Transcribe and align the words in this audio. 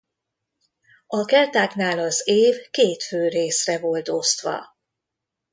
A 1.07 1.25
keltáknál 1.25 1.99
az 1.99 2.21
év 2.27 2.55
két 2.71 3.03
fő 3.03 3.27
részre 3.27 3.79
volt 3.79 4.09
osztva. 4.09 4.75